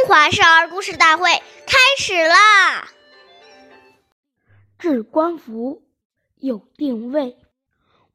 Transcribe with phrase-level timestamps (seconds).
[0.00, 1.24] 中华少儿故事大会
[1.66, 2.88] 开始啦！
[4.78, 5.82] 置冠服
[6.38, 7.36] 有定位，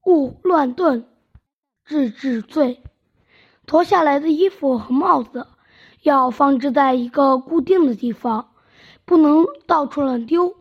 [0.04, 1.08] 勿乱顿，
[1.86, 2.82] 致治罪。
[3.68, 5.46] 脱下来的衣服和帽子
[6.02, 8.52] 要放置在一个固定的地方，
[9.06, 10.56] 不能到处乱丢，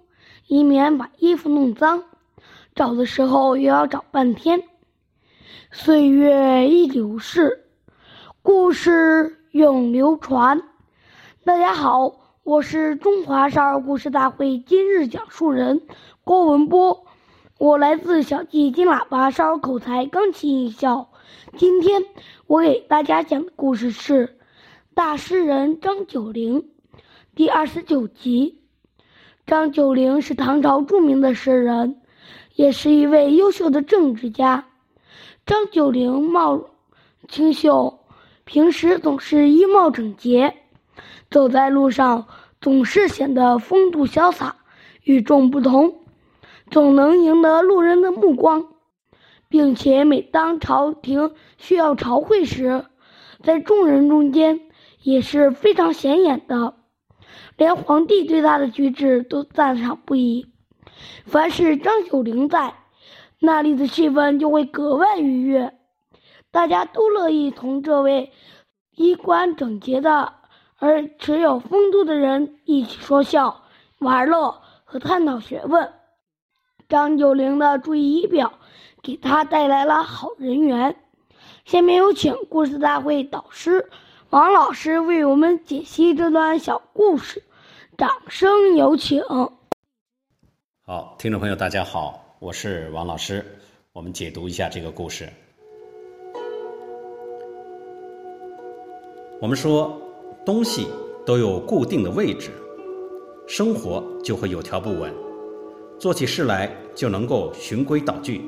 [0.46, 2.04] 以免把衣服弄脏。
[2.74, 4.62] 找的时候也要找半天。
[5.72, 7.64] 岁月易流逝，
[8.42, 10.68] 故事永流传。
[11.44, 15.82] 大家好，我是中华少儿故事大会今日讲述人
[16.24, 17.04] 郭文波，
[17.58, 21.10] 我来自小季金喇叭少儿口才钢琴艺校。
[21.58, 22.02] 今天
[22.46, 24.26] 我给大家讲的故事是
[24.94, 26.62] 《大诗人张九龄》
[27.34, 28.62] 第二十九集。
[29.46, 32.00] 张九龄是唐朝著名的诗人，
[32.54, 34.64] 也是一位优秀的政治家。
[35.44, 36.70] 张九龄貌
[37.28, 37.98] 清秀，
[38.46, 40.56] 平时总是衣帽整洁。
[41.30, 42.26] 走在路上，
[42.60, 44.56] 总是显得风度潇洒、
[45.02, 46.00] 与众不同，
[46.70, 48.66] 总能赢得路人的目光，
[49.48, 52.84] 并且每当朝廷需要朝会时，
[53.42, 54.60] 在众人中间
[55.02, 56.74] 也是非常显眼的，
[57.56, 60.46] 连皇帝对他的举止都赞赏不已。
[61.26, 62.74] 凡是张九龄在，
[63.40, 65.74] 那里的气氛就会格外愉悦，
[66.50, 68.32] 大家都乐意同这位
[68.94, 70.32] 衣冠整洁的。
[70.78, 73.62] 而持有风度的人一起说笑、
[73.98, 75.92] 玩乐和探讨学问。
[76.88, 78.52] 张九龄的注意仪表
[79.02, 80.96] 给他带来了好人缘。
[81.64, 83.88] 下面有请故事大会导师
[84.30, 87.42] 王老师为我们解析这段小故事，
[87.96, 89.22] 掌声有请。
[90.84, 93.44] 好，听众朋友，大家好，我是王老师，
[93.92, 95.28] 我们解读一下这个故事。
[99.40, 100.00] 我们说。
[100.44, 100.88] 东西
[101.24, 102.50] 都有固定的位置，
[103.46, 105.10] 生活就会有条不紊，
[105.98, 108.42] 做起事来就能够循规蹈矩。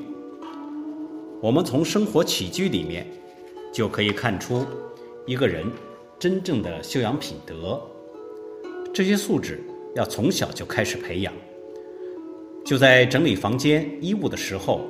[1.41, 3.07] 我们从生活起居里面
[3.73, 4.63] 就可以看出
[5.25, 5.65] 一个人
[6.19, 7.81] 真正的修养品德。
[8.93, 9.59] 这些素质
[9.95, 11.33] 要从小就开始培养，
[12.63, 14.81] 就在整理房间衣物的时候，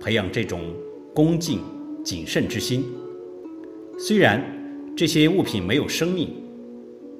[0.00, 0.74] 培养这种
[1.14, 1.60] 恭敬
[2.04, 2.84] 谨慎之心。
[4.00, 4.44] 虽然
[4.96, 6.28] 这些物品没有生命。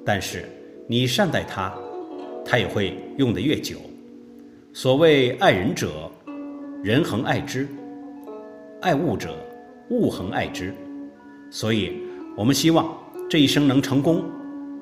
[0.07, 0.45] 但是，
[0.87, 1.69] 你善待它，
[2.45, 3.75] 它也会用得越久。
[4.71, 6.09] 所谓爱人者，
[6.81, 7.65] 人恒爱之；
[8.79, 9.35] 爱物者，
[9.89, 10.73] 物恒爱之。
[11.51, 11.91] 所以，
[12.37, 12.97] 我们希望
[13.29, 14.23] 这一生能成功，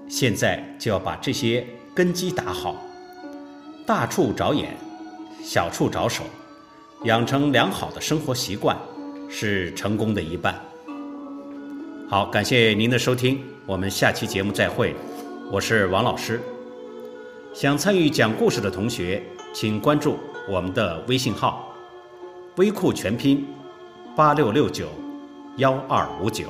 [0.07, 1.65] 现在就要把这些
[1.95, 2.79] 根基打好。
[3.83, 4.77] 大处着眼，
[5.41, 6.23] 小处着手，
[7.05, 8.77] 养成良好的生活习惯，
[9.27, 10.53] 是成功的一半。
[12.07, 14.93] 好，感谢您的收听，我们下期节目再会。
[15.51, 16.41] 我是王老师，
[17.53, 19.21] 想参与讲故事的同学，
[19.53, 20.17] 请关注
[20.49, 21.71] 我们的微信号
[22.57, 23.45] “微库全拼
[24.15, 24.87] 八六六九
[25.57, 26.47] 幺二五九”。